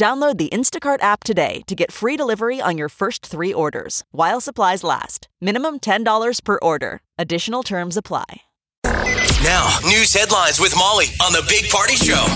[0.00, 4.40] Download the Instacart app today to get free delivery on your first three orders while
[4.40, 5.28] supplies last.
[5.42, 7.02] Minimum $10 per order.
[7.18, 8.40] Additional terms apply.
[9.44, 12.26] Now, news headlines with Molly on the Big Party Show.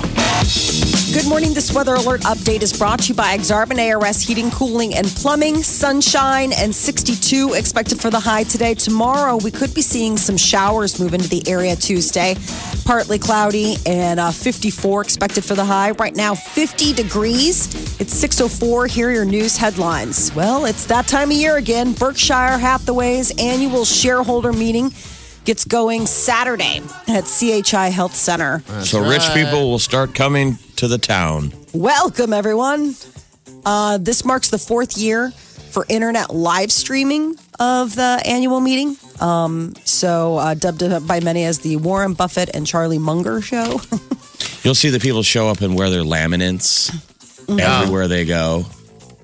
[1.14, 1.55] Good morning.
[1.55, 5.62] This weather alert update is brought to you by Exarban ARS Heating, Cooling, and Plumbing.
[5.62, 8.74] Sunshine and 62 expected for the high today.
[8.74, 12.34] Tomorrow, we could be seeing some showers move into the area Tuesday.
[12.84, 15.92] Partly cloudy and uh, 54 expected for the high.
[15.92, 17.66] Right now, 50 degrees.
[17.98, 18.91] It's 6.04.
[18.91, 20.34] Here are your news headlines.
[20.34, 21.95] Well, it's that time of year again.
[21.95, 24.92] Berkshire Hathaway's annual shareholder meeting
[25.45, 28.62] gets going Saturday at CHI Health Center.
[28.83, 31.53] so rich people will start coming to the town.
[31.73, 32.95] Welcome, everyone.
[33.64, 38.97] Uh, this marks the fourth year for internet live streaming of the annual meeting.
[39.20, 43.80] Um, so, uh, dubbed by many as the Warren Buffett and Charlie Munger show.
[44.62, 46.91] You'll see the people show up and wear their laminates
[47.48, 48.64] everywhere they go.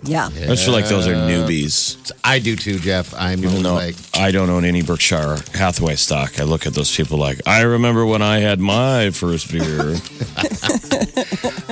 [0.03, 0.27] Yeah.
[0.27, 2.11] I just feel like those are newbies.
[2.25, 3.15] I do too, Jeff.
[3.15, 6.95] I'm Even though like, I don't own any Berkshire Hathaway stock, I look at those
[6.95, 9.97] people like, I remember when I had my first beer.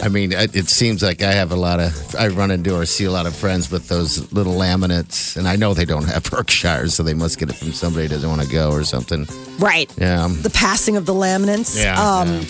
[0.03, 2.87] I mean, it, it seems like I have a lot of, I run into or
[2.87, 6.25] see a lot of friends with those little laminates, and I know they don't have
[6.31, 9.27] Berkshires, so they must get it from somebody who doesn't want to go or something.
[9.59, 9.93] Right.
[9.99, 10.29] Yeah.
[10.29, 11.77] The passing of the laminates.
[11.83, 12.41] Yeah, Um,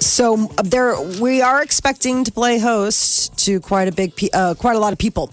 [0.00, 4.78] So there, we are expecting to play host to quite a big, uh, quite a
[4.78, 5.32] lot of people.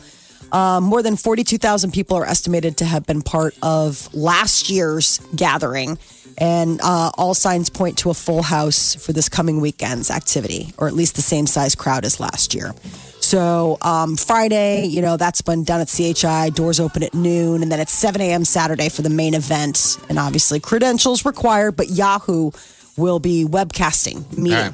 [0.52, 5.20] Uh, more than forty-two thousand people are estimated to have been part of last year's
[5.36, 5.98] gathering,
[6.38, 10.88] and uh, all signs point to a full house for this coming weekend's activity, or
[10.88, 12.72] at least the same size crowd as last year.
[13.20, 16.52] So um, Friday, you know, that's been done at CHI.
[16.52, 18.46] Doors open at noon, and then at 7 a.m.
[18.46, 19.98] Saturday for the main event.
[20.08, 22.52] And obviously, credentials required, but Yahoo
[22.98, 24.58] will be webcasting meeting.
[24.58, 24.74] Right.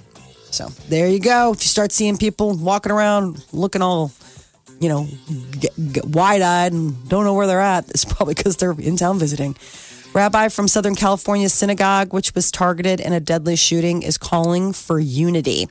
[0.52, 1.54] So there you go.
[1.54, 4.12] If you start seeing people walking around looking all,
[4.80, 5.08] you know,
[6.06, 9.56] wide eyed and don't know where they're at, it's probably because they're in town visiting.
[10.14, 15.00] Rabbi from Southern California synagogue, which was targeted in a deadly shooting, is calling for
[15.00, 15.70] unity.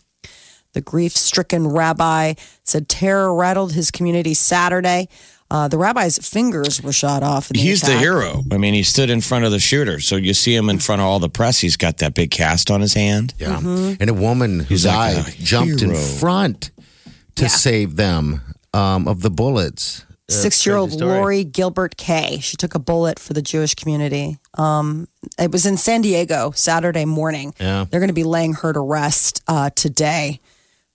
[0.75, 5.08] The grief stricken rabbi said terror rattled his community Saturday.
[5.50, 7.50] Uh, the rabbi's fingers were shot off.
[7.50, 8.42] In the He's the hero.
[8.53, 9.98] I mean, he stood in front of the shooter.
[9.98, 11.60] So you see him in front of all the press.
[11.60, 13.32] He's got that big cast on his hand.
[13.38, 13.56] Yeah.
[13.56, 13.94] Mm-hmm.
[14.00, 16.70] And a woman who He's like died a jumped in front
[17.37, 18.42] to save them
[18.75, 20.04] um, of the bullets.
[20.31, 20.92] Uh, Six year old.
[20.92, 22.41] Lori Gilbert Kaye.
[22.41, 24.37] She took a bullet for the Jewish community.
[24.58, 25.08] Um,
[25.38, 27.54] it was in San Diego Saturday morning.
[27.58, 27.87] Yeah.
[27.88, 30.41] They're going to be laying her to rest uh, today.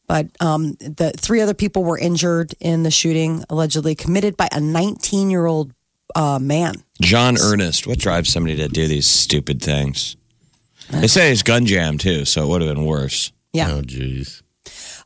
[0.07, 4.59] But um, the three other people were injured in the shooting, allegedly committed by a
[4.59, 5.73] 19 year old
[6.15, 6.75] uh, man.
[7.01, 7.87] John Earnest.
[7.87, 10.15] What drives somebody to do these stupid things?
[10.89, 13.31] They say he's gun jammed too, so it would have been worse.
[13.53, 13.71] Yeah.
[13.71, 14.41] Oh, jeez.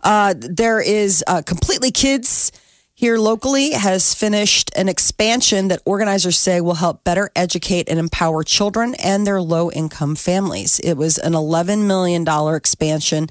[0.03, 2.51] Uh, there is uh, Completely Kids
[2.93, 8.43] here locally has finished an expansion that organizers say will help better educate and empower
[8.43, 10.79] children and their low income families.
[10.79, 12.25] It was an $11 million
[12.55, 13.27] expansion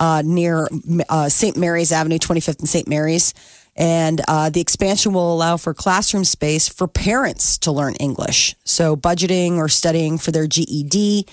[0.00, 0.68] uh, near
[1.08, 1.56] uh, St.
[1.56, 2.88] Mary's Avenue, 25th and St.
[2.88, 3.34] Mary's.
[3.76, 8.54] And uh, the expansion will allow for classroom space for parents to learn English.
[8.64, 11.26] So, budgeting or studying for their GED.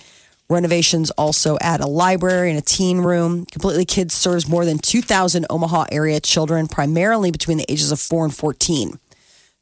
[0.49, 3.45] Renovations also add a library and a teen room.
[3.45, 8.25] Completely Kids serves more than 2,000 Omaha area children, primarily between the ages of 4
[8.25, 8.99] and 14.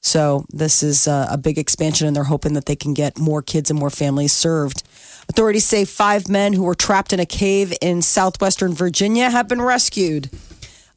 [0.02, 3.42] So, this is a, a big expansion, and they're hoping that they can get more
[3.42, 4.84] kids and more families served.
[5.30, 9.62] Authorities say five men who were trapped in a cave in southwestern Virginia have been
[9.62, 10.30] rescued.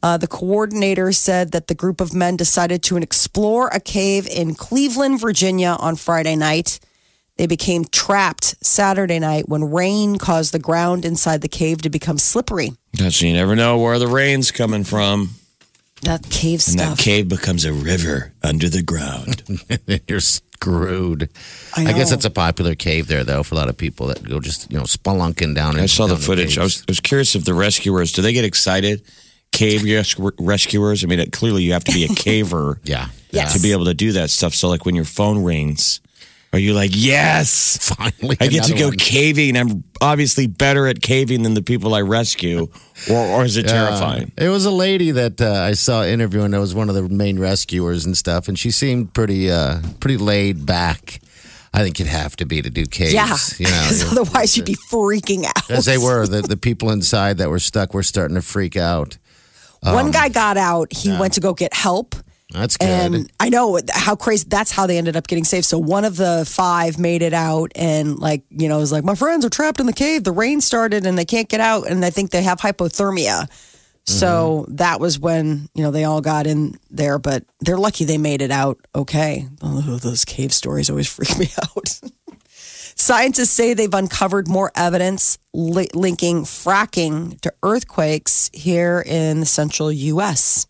[0.03, 4.55] Uh, the coordinator said that the group of men decided to explore a cave in
[4.55, 6.81] Cleveland, Virginia on Friday night.
[7.37, 12.19] They became trapped Saturday night when rain caused the ground inside the cave to become
[12.19, 12.73] slippery.
[12.95, 15.31] That's you never know where the rain's coming from.
[16.03, 16.97] That cave And stuff.
[16.97, 19.43] that cave becomes a river under the ground.
[20.09, 20.19] You're
[20.63, 21.29] screwed.
[21.77, 22.15] I I, guess know.
[22.17, 24.79] it's a popular cave there, though, for a lot of people that go just, you
[24.79, 25.79] know, spelunking down.
[25.79, 26.59] I saw the down footage.
[26.59, 29.03] I was, I was curious if the rescuers do they get excited?
[29.51, 31.05] Cave res- rescuers.
[31.05, 33.09] I mean, it, clearly you have to be a caver Yeah.
[33.31, 33.55] Yes.
[33.55, 34.55] to be able to do that stuff.
[34.55, 36.01] So, like when your phone rings,
[36.53, 38.97] Are you like, yes, Finally, I get to go one.
[38.99, 39.57] caving.
[39.57, 42.69] I'm obviously better at caving than the people I rescue,
[43.11, 44.33] or, or is it terrifying?
[44.37, 46.51] It was a lady that uh, I saw interviewing.
[46.51, 50.19] That was one of the main rescuers and stuff, and she seemed pretty, uh, pretty
[50.19, 51.21] laid back.
[51.75, 53.15] I think you'd have to be to do caves.
[53.15, 55.71] Yeah, you know, 'Cause otherwise you'd be freaking out.
[55.71, 56.27] as they were.
[56.27, 59.17] The, the people inside that were stuck were starting to freak out.
[59.83, 60.93] One guy got out.
[60.93, 62.15] He went to go get help.
[62.53, 62.89] That's good.
[62.89, 64.45] And I know how crazy.
[64.47, 65.65] That's how they ended up getting saved.
[65.65, 69.15] So one of the five made it out, and like you know, was like my
[69.15, 70.25] friends are trapped in the cave.
[70.25, 73.49] The rain started, and they can't get out, and I think they have hypothermia.
[74.05, 74.77] So mm-hmm.
[74.77, 78.43] that was when you know they all got in there, but they're lucky they made
[78.43, 79.49] it out okay.
[79.63, 82.01] Oh, those cave stories always freak me out.
[82.95, 89.91] Scientists say they've uncovered more evidence li- linking fracking to earthquakes here in the central
[89.91, 90.67] U.S.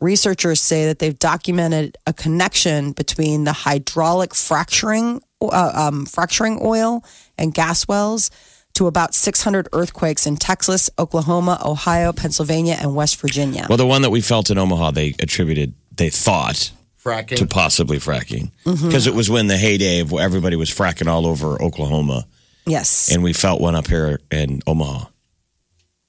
[0.00, 7.04] Researchers say that they've documented a connection between the hydraulic fracturing, uh, um, fracturing oil
[7.36, 8.30] and gas wells
[8.74, 13.66] to about 600 earthquakes in Texas, Oklahoma, Ohio, Pennsylvania, and West Virginia.
[13.68, 16.70] Well, the one that we felt in Omaha, they attributed, they thought
[17.04, 17.36] fracking.
[17.36, 18.86] to possibly fracking Mm-hmm.
[18.86, 22.26] because it was when the heyday of everybody was fracking all over Oklahoma,
[22.64, 23.12] yes.
[23.12, 25.06] and we felt one up here in Omaha.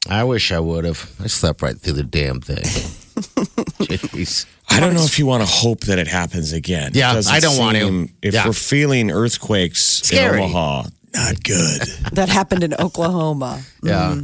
[0.07, 1.11] I wish I would have.
[1.21, 2.63] I slept right through the damn thing.
[3.97, 4.45] Jeez.
[4.69, 6.91] I don't know if you want to hope that it happens again.
[6.93, 8.07] Yeah, I don't want to.
[8.21, 8.47] If Yeah.
[8.47, 10.37] we're feeling earthquakes Scary.
[10.37, 10.83] in Omaha,
[11.13, 11.81] not good.
[12.13, 13.61] that happened in Oklahoma.
[13.83, 14.21] Yeah.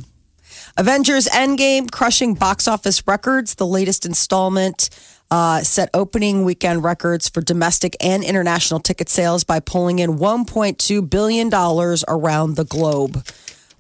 [0.77, 3.55] Avengers Endgame crushing box office records.
[3.55, 4.89] The latest installment
[5.31, 11.09] uh, set opening weekend records for domestic and international ticket sales by pulling in $1.2
[11.09, 11.53] billion
[12.07, 13.25] around the globe.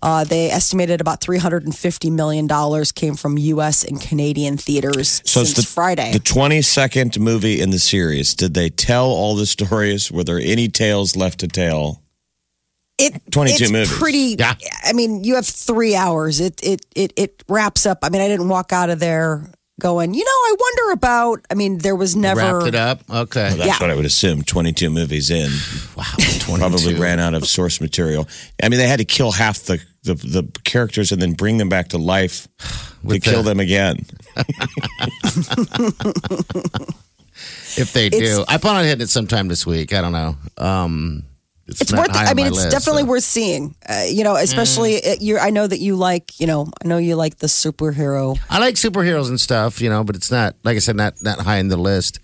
[0.01, 2.47] Uh, they estimated about $350 million
[2.93, 3.83] came from U.S.
[3.83, 6.11] and Canadian theaters So since it's the Friday.
[6.13, 8.35] The 22nd movie in the series.
[8.35, 10.11] Did they tell all the stories?
[10.11, 12.03] Were there any tales left to tell?
[12.99, 13.97] it 22 it's movies.
[13.99, 14.55] pretty Yeah.
[14.83, 18.27] i mean you have three hours it it it it wraps up i mean i
[18.27, 22.15] didn't walk out of there going you know i wonder about i mean there was
[22.15, 23.01] never Wrapped it up.
[23.09, 23.49] Okay.
[23.53, 23.77] That's Yeah.
[23.79, 24.41] what I would assume.
[24.43, 25.51] 22 movies in.
[25.95, 26.03] Wow.
[26.57, 28.27] Probably ran out of source material.
[28.63, 31.69] I mean, they had to kill half the, the, the characters and then bring them
[31.69, 32.67] back to life to
[33.03, 34.05] With kill them again.
[37.79, 39.93] If they do, It's- I plan on hitting it sometime this week.
[39.93, 40.35] I don't know.
[40.57, 41.23] Um,
[41.67, 43.07] it's it's not worth high i mean it's list, definitely so.
[43.09, 46.67] worth seeing uh, you know especially it, you i know that you like you know
[46.83, 50.31] i know you like the superhero I like superheroes and stuff, you know, but it's
[50.31, 52.19] not like I said, not not high in the list.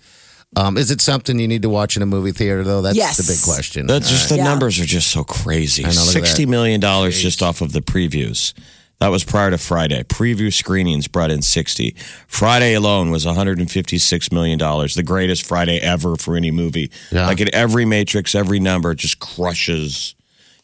[0.56, 2.80] Um, is it something you need to watch in a movie theater though?
[2.82, 3.16] That's Yes.
[3.16, 3.86] the big question.
[3.86, 4.44] That's just the Yeah.
[4.44, 5.84] numbers are just so crazy.
[5.84, 6.50] I know, look at Sixty that.
[6.50, 8.52] million dollars just off of the previews.
[9.00, 10.02] That was prior to Friday.
[10.04, 11.94] Preview screenings brought in sixty.
[12.26, 16.50] Friday alone was one hundred and fifty-six million dollars, the greatest Friday ever for any
[16.50, 16.90] movie.
[17.10, 17.26] Yeah.
[17.26, 20.14] Like in every Matrix, every number just crushes.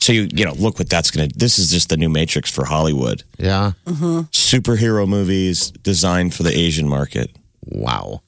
[0.00, 1.28] So you you know look what that's gonna.
[1.34, 3.24] This is just the new Matrix for Hollywood.
[3.38, 3.72] yeah.
[3.84, 4.20] Mm-hmm.
[4.32, 7.30] Superhero movies designed for the Asian market.
[7.66, 8.22] Wow.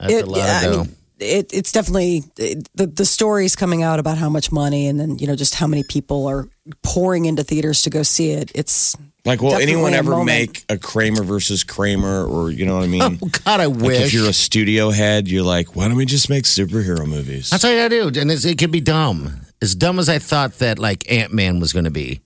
[0.00, 3.56] That's It- a lot yeah, of I mean, it, it's definitely it, the the stories
[3.56, 6.48] coming out about how much money and then you know just how many people are
[6.82, 8.50] pouring into theaters to go see it.
[8.54, 10.26] It's Like, will Definitely anyone ever moment.
[10.26, 13.02] make a Kramer versus Kramer, or you know what I mean?
[13.22, 14.00] Oh, God, I Like wish.
[14.06, 17.50] if you're a studio head, you're like, why don't we just make superhero movies?
[17.50, 20.18] That's all you gotta do, and it's, it could be dumb, as dumb as I
[20.18, 22.20] thought that like Ant Man was gonna be.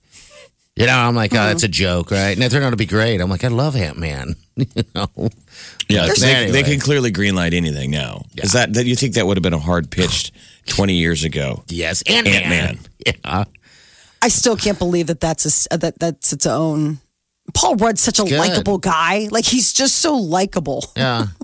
[0.75, 1.69] You know, I'm like, oh, that's uh-huh.
[1.69, 2.31] a joke, right?
[2.31, 3.21] And it turned out to be great.
[3.21, 4.35] I'm like, I love Ant Man.
[4.55, 4.65] you
[4.95, 5.07] know,
[5.87, 6.51] yeah, they, Anyway.
[6.51, 8.23] they can clearly greenlight anything now.
[8.37, 10.31] Is that that you think that would have been a hard pitched
[10.67, 11.63] 20 years ago?
[11.67, 12.79] yes, Ant Man.
[13.05, 13.45] Yeah,
[14.21, 16.99] I still can't believe that that's a s uh, that that's its own.
[17.53, 19.27] Paul Rudd's such a likable guy.
[19.29, 20.85] Like he's just so likable.
[20.95, 21.27] yeah.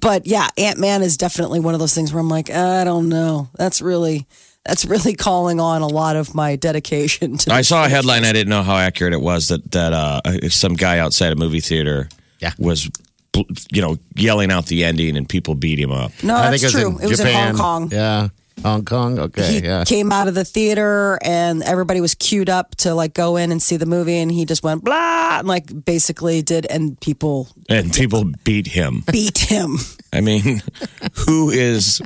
[0.00, 3.08] But yeah, Ant Man is definitely one of those things where I'm like, I don't
[3.08, 3.50] know.
[3.56, 4.26] That's really
[4.64, 7.52] that's really calling on a lot of my dedication to.
[7.52, 8.24] I saw a headline.
[8.24, 11.60] I didn't know how accurate it was that that uh, some guy outside a movie
[11.60, 12.08] theater
[12.40, 12.52] Yeah.
[12.58, 12.88] was,
[13.70, 16.12] you know, yelling out the ending and people beat him up.
[16.22, 16.98] no, I that's think true.
[17.02, 17.88] It was in Hong Kong.
[17.92, 18.28] Yeah,
[18.62, 19.18] Hong Kong.
[19.18, 19.84] Okay, he yeah.
[19.84, 23.60] came out of the theater and everybody was queued up to like go in and
[23.62, 27.92] see the movie and he just went blah and like basically did and people And
[27.92, 29.02] people beat him.
[29.10, 29.76] beat him.
[30.12, 30.62] I mean,
[31.26, 32.00] who is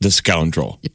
[0.00, 0.80] the scoundrel?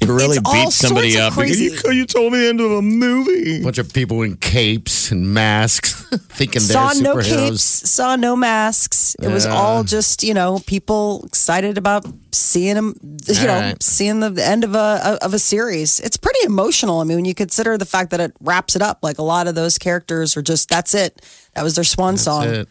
[0.00, 1.88] You really It's all beat somebody sorts of up because crazy.
[1.94, 3.62] you, you told me the end of a movie.
[3.62, 7.48] bunch of people in capes and masks thinking they're saw no superheroes.
[7.50, 9.14] capes, saw no masks.
[9.22, 12.96] It was all just you know people excited about seeing them.
[13.28, 13.82] you All know, right.
[13.82, 16.00] seeing the end of a of a series.
[16.00, 16.98] It's pretty emotional.
[17.00, 19.46] I mean, when you consider the fact that it wraps it up, like a lot
[19.46, 21.22] of those characters are just that's it.
[21.54, 22.48] That was their swan song.
[22.48, 22.68] It.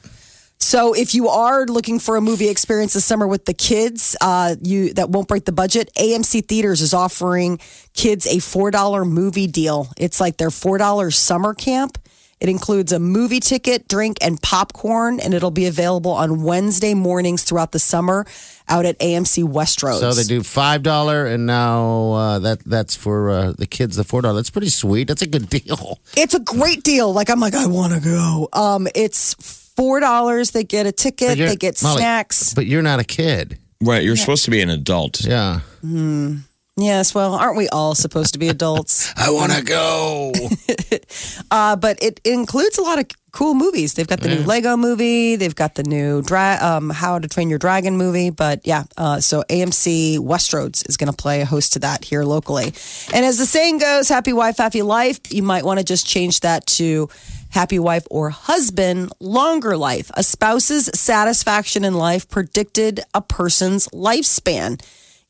[0.63, 4.55] So if you are looking for a movie experience this summer with the kids, uh,
[4.61, 7.59] you that won't break the budget, AMC Theaters is offering
[7.93, 9.89] kids a four dollar movie deal.
[9.97, 11.99] It's like their four dollar summer camp.
[12.39, 17.43] It includes a movie ticket, drink, and popcorn, and it'll be available on Wednesday mornings
[17.43, 18.25] throughout the summer
[18.67, 19.99] out at AMC Westroads.
[19.99, 24.05] So they do five dollar, and now uh, that that's for uh, the kids the
[24.05, 24.35] four dollar.
[24.35, 25.09] That's pretty sweet.
[25.09, 25.99] That's a good deal.
[26.15, 27.13] It's a great deal.
[27.13, 28.47] Like I'm like, I want to go.
[28.53, 30.51] Um, it's four dollars.
[30.51, 31.37] They get a ticket.
[31.37, 32.53] They get Molly, snacks.
[32.53, 33.59] but you're not a kid.
[33.81, 35.25] Right, you're supposed to be an adult.
[35.25, 35.59] Yeah,
[36.75, 39.13] Yes, well, aren't we all supposed to be adults?
[39.17, 40.31] I want to go.
[41.51, 43.95] Uh, but it includes a lot of cool movies.
[43.95, 45.35] They've got the new Lego movie.
[45.35, 48.29] They've got the new dra- um, How to Train Your Dragon movie.
[48.29, 52.23] But yeah, uh, so AMC Westroads is going to play a host to that here
[52.23, 52.73] locally.
[53.13, 55.19] And as the saying goes, happy wife, happy life.
[55.33, 57.09] You might want to just change that to
[57.49, 60.11] happy wife or husband, longer life.
[60.13, 64.79] A spouse's satisfaction in life predicted a person's lifespan.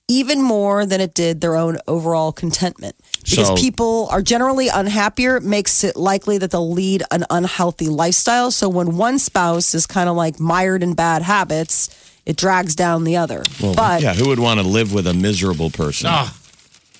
[0.09, 2.95] Even more than it did their own overall contentment.
[3.23, 7.87] Because So- people are generally unhappier, it makes it likely that they'll lead an unhealthy
[7.87, 8.51] lifestyle.
[8.51, 11.89] So when one spouse is kind of like mired in bad habits,
[12.25, 13.43] it drags down the other.
[13.61, 16.09] but Yeah, who would want to live with a miserable person?
[16.11, 16.33] oh,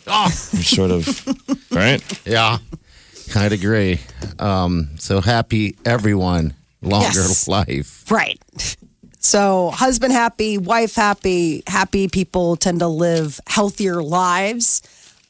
[0.08, 2.02] oh, You're sort of right.
[2.26, 2.60] yeah.
[3.36, 4.00] I'd agree.
[4.40, 7.48] Um, so happy everyone, longer Yes.
[7.50, 8.06] life.
[8.10, 8.40] right.
[9.24, 14.82] So husband happy, wife happy, happy people tend to live healthier lives.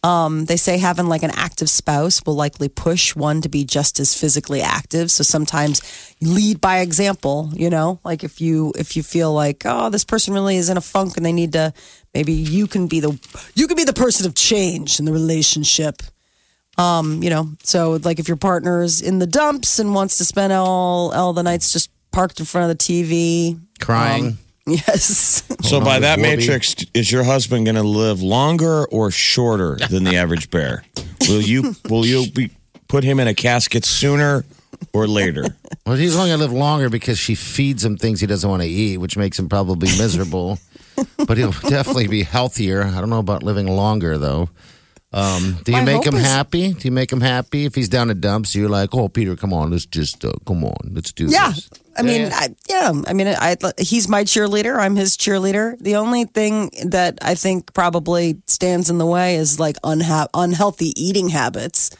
[0.01, 3.99] Um, they say having like an active spouse will likely push one to be just
[3.99, 5.11] as physically active.
[5.11, 5.79] So sometimes
[6.21, 10.33] lead by example, you know, like if you if you feel like, oh, this person
[10.33, 11.71] really is in a funk and they need to
[12.15, 13.17] maybe you can be the
[13.53, 16.01] you can be the person of change in the relationship.
[16.79, 20.25] Um, you know, so like if your partner is in the dumps and wants to
[20.25, 23.59] spend all all the nights just parked in front of the TV.
[23.81, 24.25] Crying.
[24.25, 25.43] Um, yes.
[25.61, 26.37] So by that Whoopi.
[26.37, 30.85] matrix, is your husband going to live longer or shorter than the average bear?
[31.27, 32.51] Will you will you be
[32.87, 34.45] put him in a casket sooner
[34.93, 35.57] or later?
[35.85, 38.67] well, he's only gonna live longer because she feeds him things he doesn't want to
[38.67, 40.59] eat, which makes him probably miserable.
[41.25, 42.83] but he'll definitely be healthier.
[42.83, 44.49] I don't know about living longer though.
[45.13, 46.73] Um, do you My make him is- happy?
[46.73, 48.55] Do you make him happy if he's down in dumps?
[48.55, 51.33] You're like, oh, Peter, come on, let's just uh, come on, let's do this.
[51.35, 51.49] Yeah.
[51.51, 51.69] this.
[51.95, 52.91] I mean, I, yeah.
[53.05, 54.75] I mean, I, he's my cheerleader.
[54.79, 55.77] I'm his cheerleader.
[55.77, 60.91] The only thing that I think probably stands in the way is like unha- unhealthy
[60.99, 61.91] eating habits.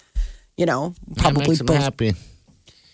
[0.58, 1.77] You know, That probably makes him both.
[1.77, 2.13] happy.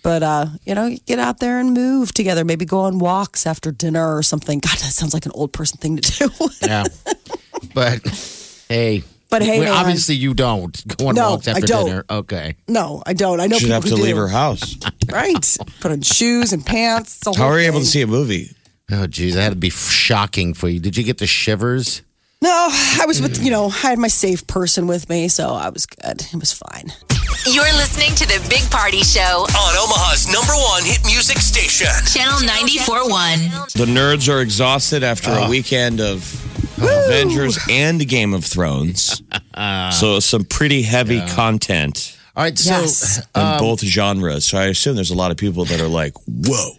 [0.03, 2.43] But uh, you know, get out there and move together.
[2.43, 4.59] Maybe go on walks after dinner or something.
[4.59, 6.49] God, that sounds like an old person thing to do.
[6.61, 6.83] Yeah,
[7.73, 8.01] but
[8.69, 9.77] hey, But hey, well, man.
[9.85, 11.85] obviously you don't go on No, walks I after don't.
[11.85, 12.05] dinner.
[12.09, 13.39] Okay, no, I don't.
[13.39, 14.01] I know She'd people have who to do.
[14.03, 14.75] leave her house.
[15.11, 15.57] Right.
[15.79, 17.21] Put on shoes and pants.
[17.25, 18.51] How whole are you able to see a movie?
[18.91, 20.79] oh geez, that had to be shocking for you.
[20.79, 22.03] Did you get the shivers?
[22.41, 25.69] No, I was with you know I had my safe person with me, so I
[25.69, 26.21] was good.
[26.31, 26.91] It was fine.
[27.51, 29.19] You're listening to the Big Party Show,
[29.49, 31.87] On Omaha's number one hit music station.
[32.13, 33.73] Channel 94.1.
[33.73, 36.21] The nerds are exhausted after a weekend of
[36.81, 39.21] Avengers and Game of Thrones.
[39.91, 43.17] so some pretty heavy content All right, so Yes.
[43.35, 44.45] in um, both genres.
[44.45, 46.71] So I assume there's a lot of people that are like, "Whoa,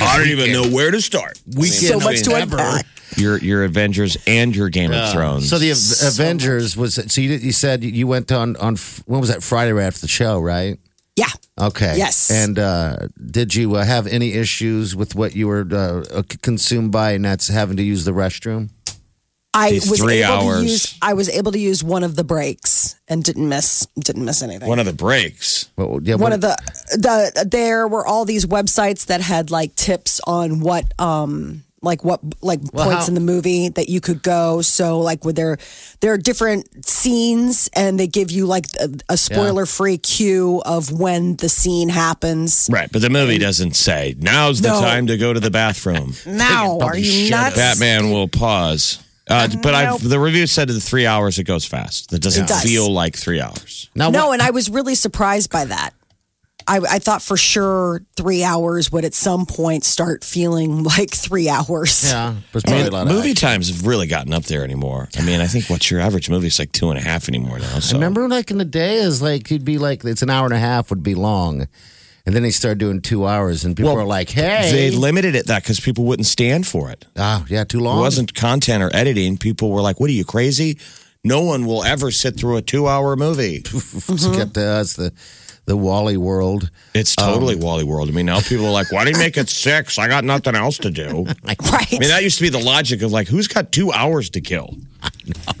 [0.00, 2.86] I don't even know where to start." We So much to unpack.
[3.16, 5.50] Your your Avengers and your Game of Thrones.
[5.50, 9.28] So the Av- Avengers was so you, you said you went on on when was
[9.28, 10.78] that Friday right after the show, right?
[11.14, 11.26] Yeah.
[11.60, 11.98] Okay.
[11.98, 12.30] Yes.
[12.30, 12.96] And uh,
[13.30, 17.48] did you uh, have any issues with what you were uh, consumed by, and that's
[17.48, 18.70] having to use the restroom?
[19.54, 20.60] I These was three able hours.
[20.64, 24.24] to use I was able to use one of the breaks and didn't miss didn't
[24.24, 24.68] miss anything.
[24.68, 25.68] one of the breaks.
[25.76, 26.56] Well, yeah, one what- of the
[26.92, 32.20] the there were all these websites that had like tips on what um like what
[32.42, 35.58] like Well, points how- in the movie that you could go so like with there
[36.00, 40.92] there are different scenes and they give you like a, a spoiler free cue of
[40.92, 44.80] when the scene happens Right, but the movie doesn't say now's the No.
[44.80, 46.14] time to go to the bathroom.
[46.24, 48.98] now are you nuts Batman will pause.
[49.28, 52.10] Uh, but I've, the review said the three hours it goes fast.
[52.10, 52.62] That doesn't It does.
[52.62, 53.88] feel like three hours.
[53.94, 55.94] now no what- and i was really surprised by that
[56.68, 61.48] I, I thought for sure three hours would at some point start feeling like three
[61.48, 62.08] hours.
[62.08, 65.08] yeah, there's probably a lot of Movie times have really gotten up there anymore.
[65.18, 67.58] I mean, I think what's your average movie is like two and a half anymore
[67.58, 67.80] now.
[67.80, 70.54] So Remember, like in the day, is like you'd be like it's an hour and
[70.54, 71.66] a half would be long,
[72.26, 75.34] and then they started doing two hours, and people Well, are like, "Hey, they limited
[75.34, 77.04] it that because people wouldn't stand for it.
[77.16, 79.38] ah, yeah, too long." It wasn't content or editing.
[79.38, 80.78] People were like, "What are you crazy?
[81.24, 85.12] No one will ever sit through a two-hour movie." It's got to us the
[85.64, 86.70] the Wally World.
[86.92, 88.08] It's totally Wally World.
[88.08, 89.96] I mean, now people are like, why do you make it six?
[89.96, 91.24] I got nothing else to do.
[91.44, 91.86] Like, right.
[91.94, 94.40] I mean, that used to be the logic of like, who's got two hours to
[94.40, 94.74] kill?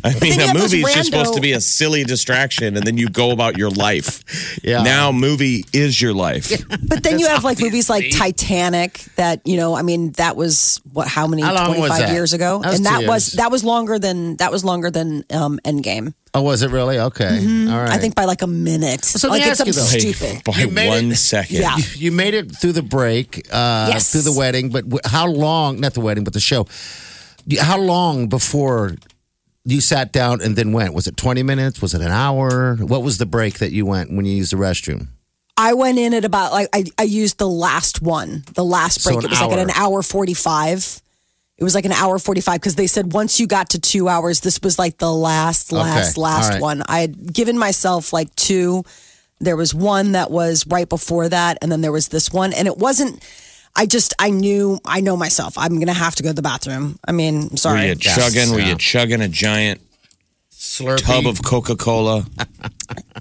[0.04, 2.96] I mean, a have movie is just supposed to be a silly distraction, and then
[2.96, 4.22] you go about your life.
[4.62, 4.82] Yeah.
[4.82, 6.52] Now, movie is your life.
[6.88, 10.80] But then you have like movies like Titanic that, you know, I mean, that was
[10.92, 12.12] what how many How long was 25 that?
[12.12, 12.60] years ago?
[12.60, 13.32] That was and two that was years.
[13.38, 16.14] that was longer than that was longer than um Endgame.
[16.34, 16.98] Oh, was it really?
[16.98, 17.24] Okay.
[17.26, 17.42] All right.
[17.42, 17.92] Mm-hmm.
[17.92, 19.04] I think by like a minute.
[19.04, 20.12] So let like me it's ask you, something though.
[20.12, 20.44] stupid.
[20.44, 21.56] By You made one it- second.
[21.56, 21.76] Yeah.
[21.76, 24.12] You, you made it through the break, uh, Yes.
[24.12, 26.66] through the wedding, but w- how long, not the wedding, but the show,
[27.46, 28.94] You- how long before
[29.64, 30.94] you sat down and then went?
[30.94, 31.80] Was it 20 minutes?
[31.80, 32.76] Was it an hour?
[32.76, 35.08] What was the break that you went when you used the restroom?
[35.56, 39.18] I went in at about like I, I used the last one, the last break.
[39.18, 41.00] an it was like at an hour forty five.
[41.58, 44.08] It was like an hour forty five because they said once you got to two
[44.08, 46.20] hours, this was like the last, last, Okay.
[46.22, 46.60] last right.
[46.60, 46.82] one.
[46.88, 48.84] I had given myself like two.
[49.40, 52.66] There was one that was right before that, and then there was this one, and
[52.66, 53.22] it wasn't.
[53.74, 55.56] I just I knew I know myself.
[55.56, 56.98] I'm gonna have to go to the bathroom.
[57.06, 57.88] I mean, I'm Were sorry.
[57.88, 58.52] you chugging?
[58.52, 59.80] Were you chugging a giant
[60.50, 60.98] Slurpee.
[61.02, 62.24] tub of Coca Cola?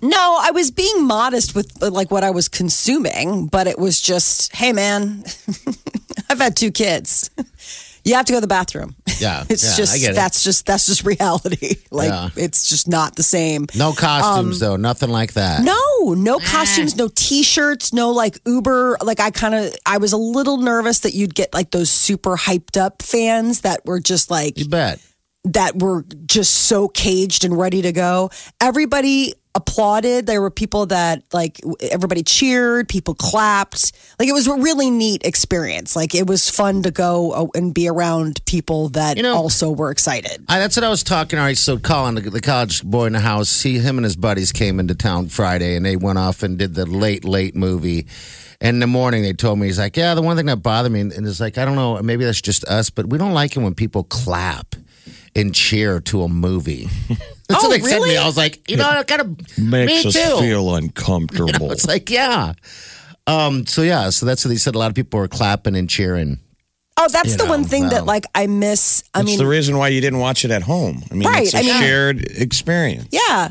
[0.03, 4.01] No, I was being modest with uh, like what I was consuming, but it was
[4.01, 5.23] just, hey man,
[6.29, 7.29] I've had two kids.
[8.03, 8.95] You have to go to the bathroom.
[9.19, 10.15] Yeah, It's yeah, just I get it.
[10.15, 11.75] that's just that's just reality.
[11.91, 12.29] Like Yeah.
[12.35, 13.67] it's just not the same.
[13.75, 14.75] No costumes, though.
[14.77, 15.59] Nothing like that.
[15.59, 18.97] Um, No, no costumes, no t-shirts, no like Uber.
[19.03, 22.35] Like I kind of I was a little nervous that you'd get like those super
[22.37, 24.99] hyped up fans that were just like You bet.
[25.43, 28.29] that were just so caged and ready to go.
[28.61, 30.25] Everybody applauded.
[30.27, 33.91] There were people that like everybody cheered, people clapped.
[34.19, 35.95] Like it was a really neat experience.
[35.95, 39.71] Like it was fun to go uh, and be around people that You know- also
[39.71, 40.43] were excited.
[40.47, 41.37] I, that's what I was talking.
[41.39, 44.15] All right, so Colin, the, the college boy in the house, he, him and his
[44.15, 48.07] buddies came into town Friday, and they went off and did the late, late movie.
[48.61, 50.91] And in the morning, they told me he's like, "Yeah, the one thing that bothered
[50.91, 53.55] me, and it's like, I don't know, maybe that's just us, but we don't like
[53.57, 54.75] it when people clap
[55.35, 56.87] and cheer to a movie."
[57.49, 58.03] That's Oh, what they said to me.
[58.05, 58.17] really?
[58.17, 60.39] I was like, you know, it kind of Makes me us too.
[60.39, 61.71] feel uncomfortable.
[61.73, 62.53] It's like, yeah.
[63.27, 63.65] Um.
[63.67, 64.09] So yeah.
[64.09, 64.73] So that's what they said.
[64.75, 66.39] A lot of people were clapping and cheering.
[66.97, 69.03] Oh, that's You the one know, thing that like I miss.
[69.13, 71.03] I That's mean, the reason why you didn't watch it at home.
[71.11, 73.07] I mean, Right, it's a I mean- shared experience.
[73.11, 73.49] Yeah.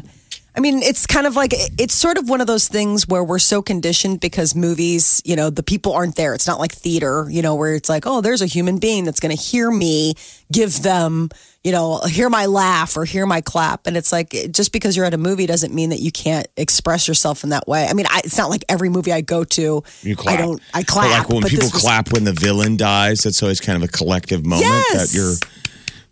[0.61, 3.39] I mean, it's kind of like it's sort of one of those things where we're
[3.39, 6.35] so conditioned because movies, you know, the people aren't there.
[6.35, 9.21] It's not like theater, you know, where it's like, oh, there's a human being that's
[9.21, 10.13] going to hear me,
[10.53, 11.31] give them,
[11.65, 13.87] you know, hear my laugh or hear my clap.
[13.87, 17.09] And it's like, just because you're at a movie doesn't mean that you can't express
[17.09, 17.87] yourself in that way.
[17.89, 20.39] I mean, I, it's not like every movie I go to, You clap.
[20.39, 21.19] I don't, I But clap.
[21.21, 23.89] like when but people this was- clap when the villain dies, that's always kind of
[23.89, 25.11] a collective moment Yes.
[25.11, 25.37] that you're.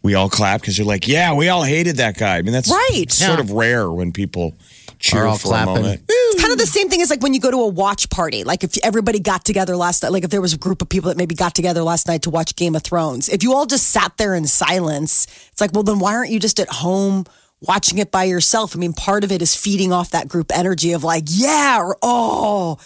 [0.02, 2.36] We all clap because you're like, yeah, we all hated that guy.
[2.38, 3.06] I mean, that's Right.
[3.10, 3.40] Sort Yeah.
[3.44, 4.54] of rare when people
[5.00, 5.76] cheer Are all for clapping.
[5.76, 6.02] a moment.
[6.08, 8.44] It's kind of the same thing as like when you go to a watch party.
[8.44, 11.08] Like if everybody got together last night, like if there was a group of people
[11.08, 13.88] that maybe got together last night to watch Game of Thrones, if you all just
[13.90, 17.24] sat there in silence, it's like, well, then why aren't you just at home
[17.60, 18.74] watching it by yourself?
[18.76, 21.96] I mean, part of it is feeding off that group energy of like, yeah, or
[22.02, 22.78] oh,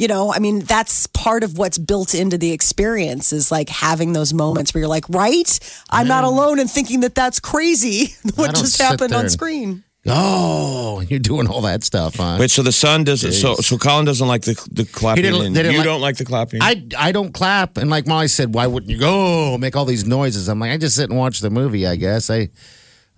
[0.00, 4.14] you know, I mean, that's part of what's built into the experience is like having
[4.14, 5.60] those moments where you're like, right?
[5.90, 9.84] I'm not alone in thinking that that's crazy what just happened on screen.
[10.06, 12.38] Oh, you're doing all that stuff, huh?
[12.40, 13.32] Wait, so the son doesn't.
[13.32, 15.24] So, so Colin doesn't like the the clapping.
[15.24, 16.62] didn't- didn't you like- don't like the clapping.
[16.62, 20.06] I I don't clap, and like Molly said, why wouldn't you go make all these
[20.06, 20.48] noises?
[20.48, 21.86] I'm like, I just sit and watch the movie.
[21.86, 22.48] I guess I,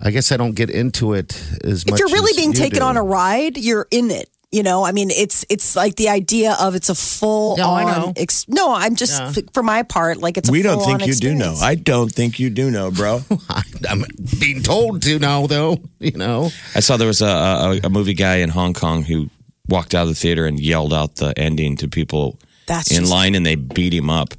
[0.00, 1.94] I guess I don't get into it as much.
[1.94, 2.84] if you're really as being you taken do.
[2.84, 4.28] on a ride, you're in it.
[4.52, 7.84] You know, I mean, it's it's like the idea of it's a full No, I
[7.84, 7.92] on.
[7.92, 8.12] know.
[8.16, 9.32] Ex- no, I'm just Yeah.
[9.54, 10.50] for my part, like it's.
[10.50, 11.54] A we don't full-on think you do know.
[11.54, 13.22] I don't think you do know, bro.
[13.88, 14.04] I'm
[14.38, 15.78] being told to now, though.
[16.00, 19.30] You know, I saw there was a, a, a movie guy in Hong Kong who
[19.68, 23.10] walked out of the theater and yelled out the ending to people That's in just-
[23.10, 24.34] line, and they beat him up.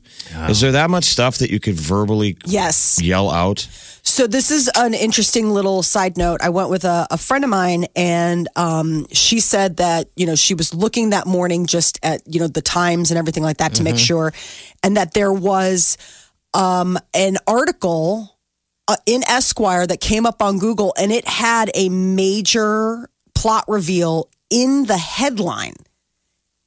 [0.49, 2.99] Is there that much stuff that you could verbally Yes.
[3.01, 3.67] yell out?
[4.05, 6.41] So this is an interesting little side note.
[6.41, 10.35] I went with a, a friend of mine, and um, she said that you know
[10.35, 13.75] she was looking that morning just at you know the times and everything like that
[13.75, 14.33] to make sure,
[14.83, 15.97] and that there was
[16.53, 18.37] um, an article
[18.87, 24.29] uh, in Esquire that came up on Google, and it had a major plot reveal
[24.49, 25.75] in the headline.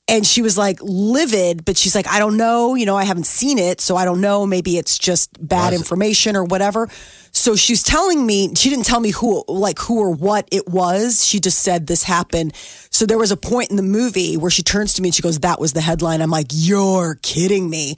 [0.09, 2.77] And she was like livid, but she's like, I don't know.
[2.77, 3.81] You know, I haven't seen it.
[3.81, 4.47] So I don't know.
[4.47, 6.89] Maybe it's just bad information or whatever.
[7.33, 11.25] So she's telling me, she didn't tell me who, like who or what it was.
[11.25, 12.55] She just said this happened.
[12.91, 15.23] So there was a point in the movie where she turns to me and she
[15.23, 16.23] goes, That was the headline.
[16.23, 17.97] I'm like, You're kidding me.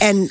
[0.00, 0.30] And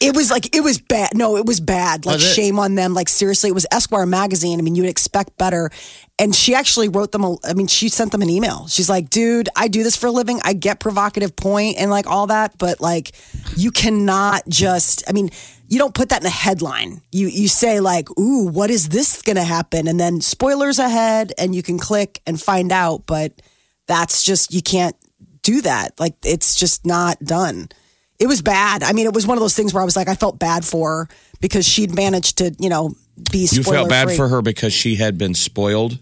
[0.00, 1.10] it was like it was bad.
[1.14, 2.06] No, it was bad.
[2.06, 2.94] Like Was shame on them.
[2.94, 4.58] Like seriously, it was Esquire magazine.
[4.58, 5.70] I mean, you would expect better.
[6.18, 7.24] And she actually wrote them.
[7.24, 8.66] A, I mean, she sent them an email.
[8.66, 10.40] She's like, "Dude, I do this for a living.
[10.44, 13.12] I get provocative point and like all that, but like,
[13.56, 15.04] you cannot just.
[15.08, 15.30] I mean."
[15.70, 17.02] You don't put that in a headline.
[17.12, 21.34] You you say like, "Ooh, what is this going to happen?" And then spoilers ahead,
[21.36, 23.04] and you can click and find out.
[23.04, 23.32] But
[23.86, 24.96] that's just you can't
[25.42, 26.00] do that.
[26.00, 27.68] Like it's just not done.
[28.18, 28.82] It was bad.
[28.82, 30.64] I mean, it was one of those things where I was like, I felt bad
[30.64, 31.08] for her
[31.40, 32.94] because she'd managed to, you know,
[33.30, 33.48] be.
[33.50, 34.16] You felt bad spoiler-free.
[34.16, 35.98] for her because she had been spoiled.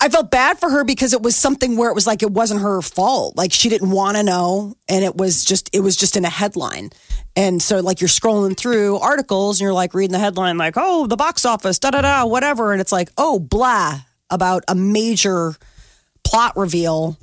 [0.00, 2.60] I felt bad for her because it was something where it was like it wasn't
[2.60, 3.36] her fault.
[3.36, 6.30] Like she didn't want to know, and it was just it was just in a
[6.30, 6.90] headline.
[7.36, 11.06] And so, like you're scrolling through articles, and you're like reading the headline, like, "Oh,
[11.06, 15.54] the box office, da da da, whatever," and it's like, "Oh, blah," about a major
[16.22, 17.16] plot reveal,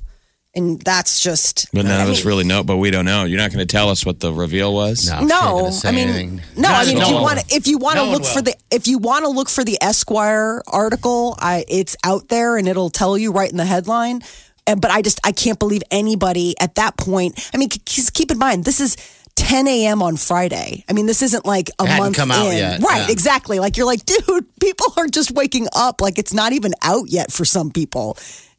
[0.58, 1.68] and that's just.
[1.72, 2.64] But none I of us mean, really know.
[2.64, 3.24] But we don't know.
[3.24, 5.06] You're not going to tell us what the reveal was.
[5.08, 6.42] No, she ain't No, gonna say I mean, anything.
[6.58, 8.36] no, I mean, if you one want, if you want No to one look for
[8.40, 8.44] will.
[8.44, 12.68] the, if you want to look for the Esquire article, I, it's out there and
[12.68, 14.22] it'll tell you right in the headline.
[14.66, 17.50] And, but I just, I can't believe anybody at that point.
[17.54, 17.80] I mean, k-
[18.14, 18.98] keep in mind, this is
[19.36, 20.02] 10 a.m.
[20.02, 20.84] on Friday.
[20.90, 22.58] I mean, this isn't like a It hadn't month come out in.
[22.58, 23.12] yet, Right, yeah.
[23.12, 23.60] exactly.
[23.60, 26.02] Like you're like, dude, people are just waking up.
[26.02, 28.18] Like it's not even out yet for some people.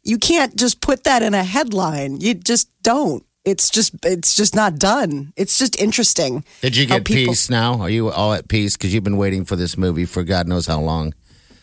[0.09, 2.21] You can't just put that in a headline.
[2.23, 3.23] You just don't.
[3.45, 5.33] It's just, it's just not done.
[5.37, 6.45] It's just interesting.
[6.63, 7.81] Did you get people- peace now?
[7.83, 8.75] Are you all at peace?
[8.77, 11.13] Because you've been waiting for this movie for God knows how long.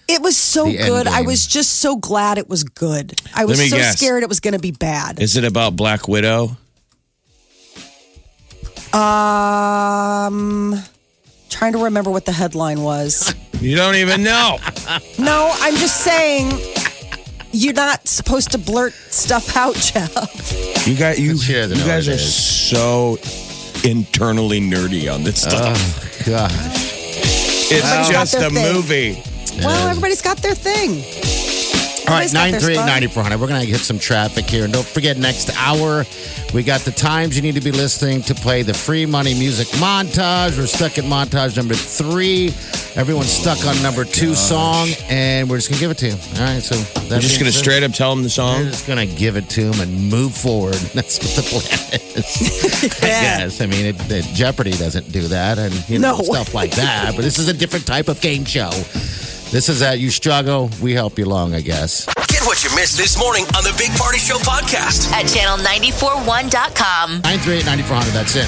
[0.08, 1.08] It was so The good.
[1.08, 1.26] I game.
[1.26, 3.20] was just so glad it was good.
[3.34, 3.98] I was me so guess.
[3.98, 5.20] scared it was going to be bad.
[5.20, 6.56] Is it about Black Widow?
[8.94, 10.80] Um,
[11.50, 13.34] trying to remember what the headline was.
[13.62, 14.58] You don't even know.
[15.18, 16.50] no, I'm just saying
[17.56, 20.88] you're not supposed to blurt stuff out, Jeff.
[20.88, 21.38] You got you.
[21.38, 23.18] She You guys are so
[23.84, 25.78] internally nerdy on this stuff.
[25.78, 26.52] Oh, gosh.
[27.72, 28.74] it's Everybody's just a thing.
[28.74, 29.24] movie.
[29.60, 31.45] Well, everybody's got their thing.
[32.08, 32.88] All right, Everybody's 938 spot.
[32.88, 33.42] 9400.
[33.42, 34.64] We're going to get some traffic here.
[34.66, 36.06] And don't forget, next hour,
[36.54, 39.68] we got the times you need to be listening to play the free money music
[39.80, 40.56] montage.
[40.58, 42.50] We're stuck at montage number three.
[42.96, 46.14] Everyone's stuck on number two song, and we're just going to give it to you.
[46.40, 48.60] All right, so We're that's just going to straight up tell them the song?
[48.60, 50.76] We're just going to give it to them and move forward.
[50.94, 52.84] That's what the plan is.
[53.04, 53.62] I guess.
[53.62, 56.24] I mean, it, it, Jeopardy doesn't do that and, you know, No.
[56.24, 57.14] stuff like that.
[57.16, 58.70] But this is a different type of game show.
[59.52, 62.06] This is that you struggle, we help you along, I guess.
[62.28, 65.10] Get what you missed this morning on the Big Party Show podcast.
[65.14, 67.22] At channel941.com.
[67.22, 68.48] 938 9400, that's in.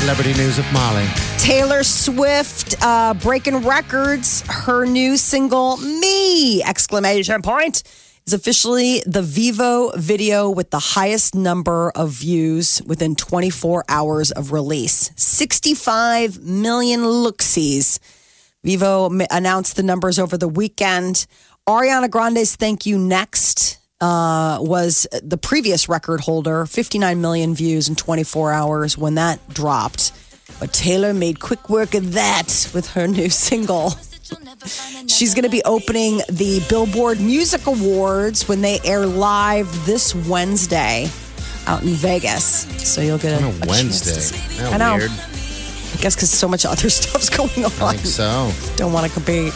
[0.00, 1.06] Celebrity news of Molly.
[1.38, 4.42] Taylor Swift uh, breaking records.
[4.48, 7.82] Her new single "Me!" exclamation point
[8.26, 14.52] is officially the Vevo video with the highest number of views within 24 hours of
[14.52, 15.10] release.
[15.16, 17.98] 65 million looksies.
[18.64, 21.26] Vevo announced the numbers over the weekend.
[21.68, 27.94] Ariana Grande's "Thank You Next." Uh, was the previous record holder, 59 million views in
[27.94, 30.12] 24 hours when that dropped.
[30.60, 33.94] But Taylor made quick work of that with her new single.
[35.06, 41.08] She's going to be opening the Billboard Music Awards when they air live this Wednesday
[41.66, 42.44] out in Vegas.
[42.86, 44.12] So you'll get a, On a chance to Wednesday.
[44.12, 44.64] see.
[44.64, 44.96] I know.
[44.96, 45.10] weird?
[45.94, 47.72] I guess because so much other stuff's going on.
[47.80, 48.52] I think so.
[48.76, 49.52] Don't want to compete.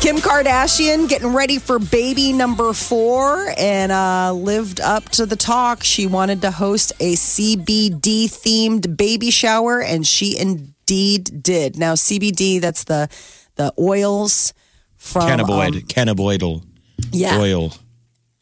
[0.00, 5.84] Kim Kardashian getting ready for baby number four and uh, lived up to the talk.
[5.84, 11.78] She wanted to host a CBD themed baby shower, and she indeed did.
[11.78, 13.08] Now, CBD, that's the
[13.54, 14.54] the oils
[14.96, 16.64] from Cannabinoid, um, cannabinoidal
[17.12, 17.72] yeah, oil.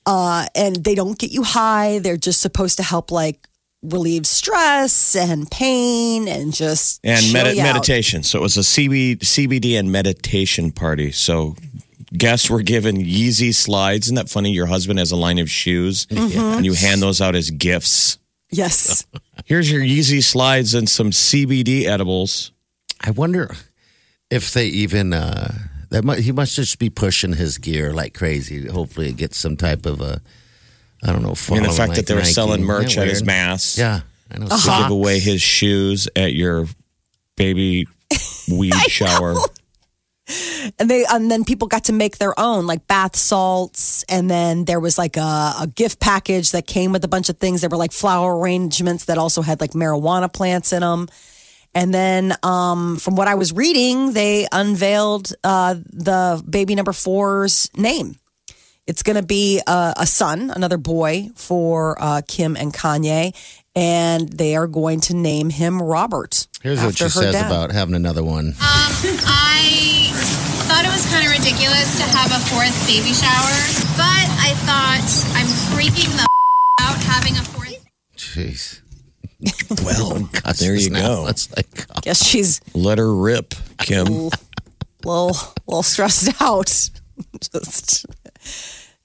[0.06, 1.98] uh, and they don't get you high.
[1.98, 3.46] They're just supposed to help like
[3.82, 7.74] relieve stress and pain and just and chill medi- you out.
[7.74, 8.22] meditation.
[8.22, 11.12] So it was a CB, CBD and meditation party.
[11.12, 11.56] So
[12.16, 14.06] guests were given Yeezy slides.
[14.08, 14.52] Isn't that funny?
[14.52, 16.38] Your husband has a line of shoes, Mm-hmm.
[16.58, 18.18] and you hand those out as gifts.
[18.50, 19.06] Yes.
[19.46, 22.52] Here's your Yeezy slides and some CBD edibles.
[23.00, 23.54] I wonder
[24.30, 25.54] if they even uh
[25.90, 28.66] that mu he must just be pushing his gear like crazy.
[28.68, 30.20] Hopefully, it gets some type of a
[31.02, 31.34] I don't know.
[31.48, 32.32] I mean, the fact like that they were Nike.
[32.32, 33.78] selling merch at his mass.
[33.78, 34.46] Yeah, I know.
[34.48, 36.66] To give away his shoes at your
[37.36, 37.86] baby
[38.50, 39.36] weed shower.
[40.78, 44.64] and they and then people got to make their own like bath salts and then
[44.64, 47.70] there was like a, a gift package that came with a bunch of things that
[47.70, 51.08] were like flower arrangements that also had like marijuana plants in them
[51.74, 57.68] and then um, from what i was reading they unveiled uh, the baby number four's
[57.76, 58.14] name
[58.90, 63.32] it's going to be a, a son, another boy for uh, Kim and Kanye.
[63.76, 66.48] and they are going to name him Robert.
[66.60, 67.46] Here's what she says dad.
[67.46, 68.48] about having another one.
[68.48, 70.10] Um, I
[70.66, 73.54] thought it was kind of ridiculous to have a fourth baby shower,
[73.94, 75.06] but I thought
[75.38, 76.26] I'm freaking the
[76.82, 77.86] out having a fourth.
[78.16, 78.80] Jeez.
[79.84, 81.26] Well, Gosh, there you go.
[81.28, 84.06] It's like, oh, Guess she's Let her rip, Kim.
[84.08, 84.10] a
[85.04, 86.66] little, little stressed out.
[87.40, 88.04] Just,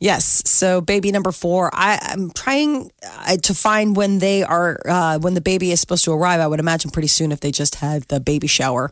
[0.06, 0.44] yes.
[0.46, 1.70] So, baby number four.
[1.74, 6.06] I, I'm trying uh, to find when they are uh, when the baby is supposed
[6.06, 6.39] to arrive.
[6.39, 8.91] I would imagine pretty soon if they just had the baby shower.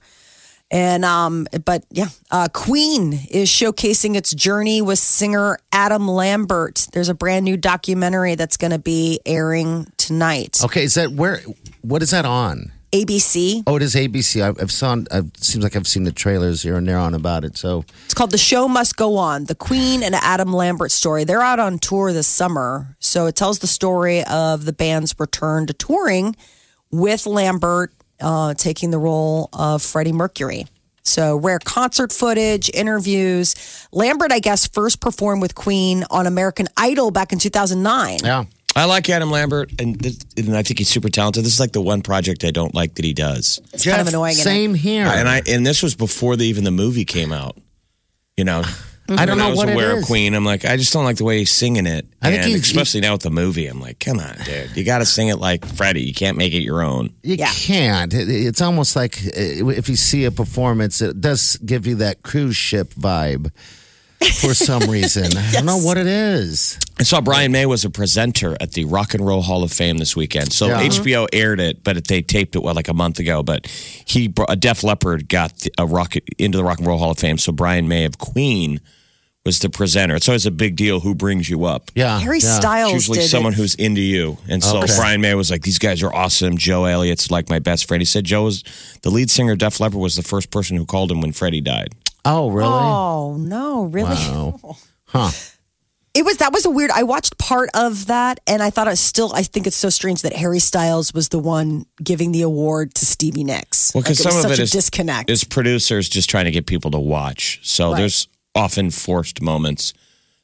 [0.72, 6.88] And um, but yeah, uh, Queen is showcasing its journey with singer Adam Lambert.
[6.94, 10.64] There's a brand new documentary that's going to be airing tonight.
[10.64, 11.42] okay, is that where?
[11.82, 12.72] What is that on?
[12.94, 13.64] ABC.
[13.66, 14.42] Oh, it is ABC.
[14.44, 14.96] I've, I've saw.
[15.12, 17.58] It seems like I've seen the trailers here and there on about it.
[17.58, 21.24] So It's called The Show Must Go On, the Queen and Adam Lambert story.
[21.24, 22.96] They're out on tour this summer.
[23.00, 26.36] So it tells the story of the band's return to touring
[26.92, 30.68] with Lambert uh, taking the role of Freddie Mercury.
[31.06, 33.56] So rare concert footage, interviews.
[33.92, 38.20] Lambert, I guess, first performed with Queen on American Idol back in 2009.
[38.24, 41.46] yeah, I like Adam Lambert, and, this, and I think he's super talented.
[41.46, 43.62] This is like the one project I don't like that he does.
[43.72, 44.32] It's kind of annoying.
[44.32, 44.44] isn't it?
[44.44, 45.06] Same here.
[45.06, 47.56] And I and this was before the, even the movie came out.
[48.36, 48.64] You know,
[49.10, 50.06] I don't when know I was what it aware of.
[50.06, 50.34] Queen.
[50.34, 52.08] I'm like, I just don't like the way he's singing it.
[52.20, 54.84] I think and he's- especially now with the movie, I'm like, come on, dude, you
[54.84, 56.02] got to sing it like Freddie.
[56.02, 57.14] You can't make it your own.
[57.22, 57.52] You Yeah.
[57.54, 58.12] can't.
[58.12, 62.56] It's almost like uh, if you see a performance, it does give you that cruise
[62.56, 63.52] ship vibe
[64.26, 65.26] for some reason.
[65.38, 66.80] I don't know what it is.
[67.00, 69.98] I saw Brian May was a presenter at the Rock and Roll Hall of Fame
[69.98, 70.54] this weekend.
[70.54, 70.82] So Yeah.
[70.82, 73.44] HBO aired it, but they taped it well, like a month ago.
[73.44, 73.68] But
[74.06, 77.38] he, a Def Leppard, got a rock into the Rock and Roll Hall of Fame.
[77.38, 78.80] So Brian May of Queen
[79.46, 80.16] was the presenter.
[80.16, 81.92] It's always a big deal who brings you up.
[81.96, 82.18] Yeah.
[82.20, 82.60] Harry yeah.
[82.60, 83.58] Styles It's usually did someone it.
[83.58, 84.38] who's into you.
[84.48, 84.94] And so Okay.
[84.96, 86.58] Brian May was like, These guys are awesome.
[86.58, 88.00] Joe Elliott's like my best friend.
[88.00, 88.64] He said Joe was
[89.02, 91.94] the lead singer Def Leppard was the first person who called him when Freddie died.
[92.26, 92.70] Oh, really?
[92.72, 94.10] Oh, no, really?
[94.16, 94.78] Wow.
[95.06, 95.30] Huh.
[96.16, 96.90] It was that was a weird.
[96.92, 99.32] I watched part of that, and I thought it still.
[99.34, 103.06] I think it's so strange that Harry Styles was the one giving the award to
[103.06, 103.92] Stevie Nicks.
[103.94, 105.30] Well, because Like, some was of such it a disconnect.
[105.30, 107.60] Is producers just trying to get people to watch.
[107.64, 107.98] So Right.
[108.00, 109.94] there's often forced moments.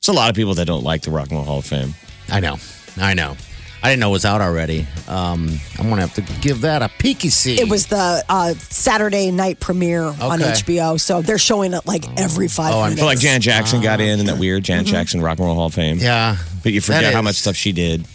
[0.02, 1.94] There's a lot of people that don't like the Rock and Roll Hall of Fame.
[2.30, 2.58] I know.
[2.98, 3.38] I know.
[3.82, 4.86] I didn't know it was out already.
[5.08, 7.60] Um, I'm going to have to give that a peeky see.
[7.60, 10.52] it was the uh, Saturday night premiere on Okay.
[10.52, 13.02] HBO, so they're showing it like every five Oh, I'm- minutes.
[13.02, 15.68] But like Janet Jackson got in, and that weird Janet Jackson Rock and Roll Hall
[15.68, 15.98] of Fame.
[16.00, 16.36] Yeah.
[16.62, 17.24] But you forget That how is.
[17.24, 18.06] much stuff she did.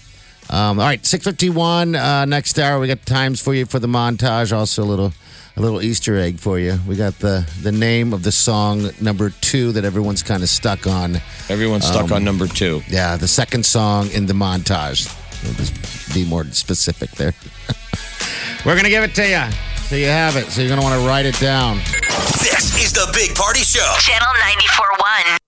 [0.50, 1.96] Um, all right, 651.
[1.96, 4.54] Uh, next hour, we got times for you for the montage.
[4.54, 5.12] Also, a little.
[5.56, 6.80] A little Easter egg for you.
[6.84, 10.88] We got the the name of the song number two that everyone's kind of stuck
[10.88, 11.18] on.
[11.48, 12.82] Everyone's stuck on number two.
[12.88, 15.06] Yeah, the second song in the montage.
[15.44, 17.34] We'll just be more specific there.
[18.64, 19.42] We're gonna give it to you,
[19.88, 20.46] so you have it.
[20.50, 21.78] So you're gonna want to write it down.
[22.40, 23.94] This is the Big Party Show.
[24.00, 25.38] Channel 94.1.